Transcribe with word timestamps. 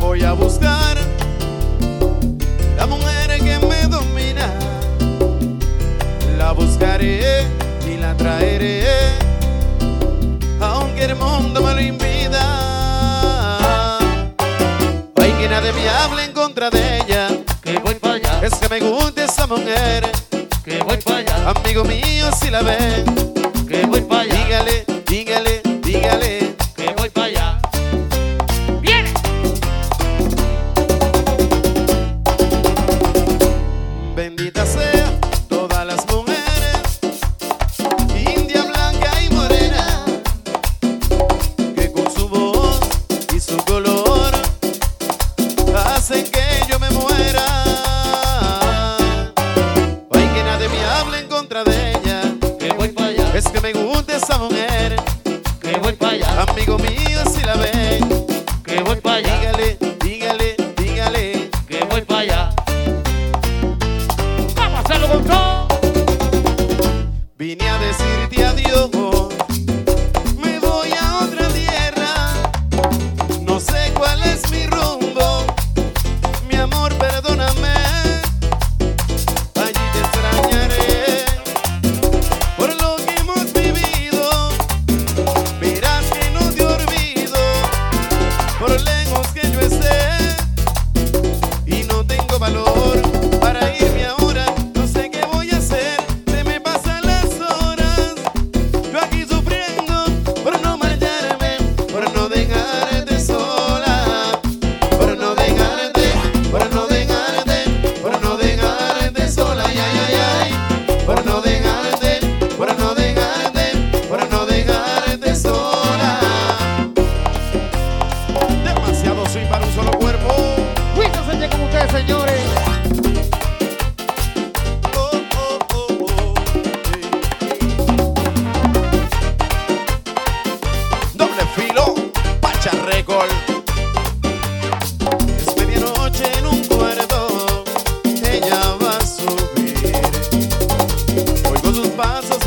voy 0.00 0.22
a 0.24 0.32
buscar 0.32 0.96
la 2.76 2.86
mujer 2.86 3.38
que 3.38 3.58
me 3.66 3.82
domina. 3.86 4.52
La 6.36 6.52
buscaré 6.52 7.46
y 7.86 7.96
la 7.96 8.16
traeré, 8.16 8.84
aunque 10.60 11.04
el 11.04 11.16
mundo 11.16 11.62
me 11.62 11.74
lo 11.74 11.80
impida. 11.80 12.38
Hay 15.16 15.32
que 15.32 15.48
nadie 15.48 15.72
me 15.72 15.88
hable 15.88 16.24
en 16.24 16.32
contra 16.32 16.70
de 16.70 16.98
ella, 16.98 17.28
que 17.62 17.78
voy 17.78 17.94
para 17.94 18.14
allá. 18.14 18.40
Es 18.42 18.54
que 18.54 18.68
me 18.68 18.80
gusta 18.80 19.24
esa 19.24 19.46
mujer, 19.46 20.10
que 20.64 20.82
voy 20.82 20.96
para 20.98 21.18
allá. 21.18 21.50
Amigo 21.50 21.84
mío, 21.84 22.30
si 22.40 22.50
la 22.50 22.62
ven 22.62 23.27
What 58.78 58.86
voy 58.86 59.22
para. 59.22 59.47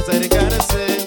Cause 0.00 0.08
I 0.08 0.28
gotta 0.28 0.62
say 0.62 0.99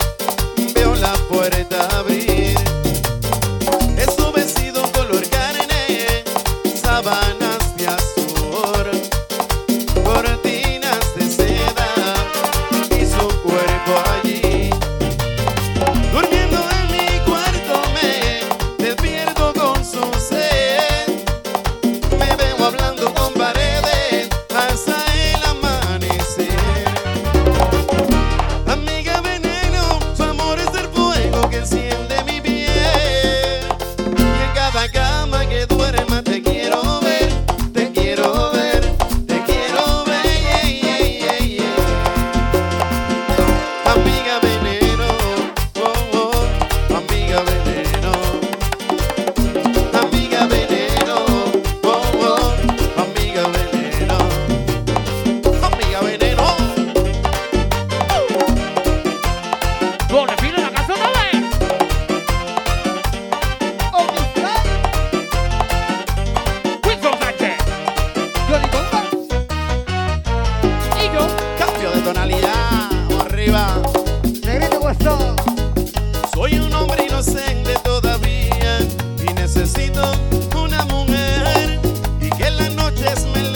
desmelado. 83.13 83.52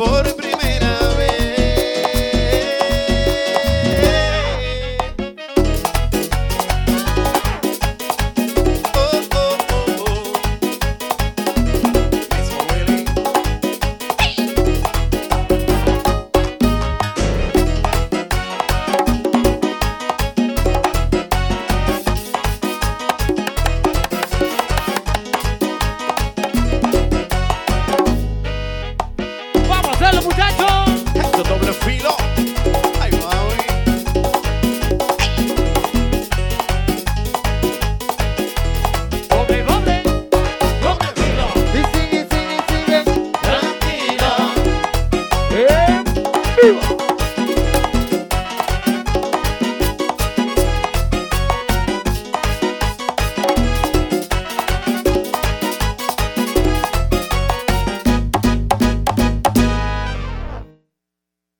por 0.00 0.39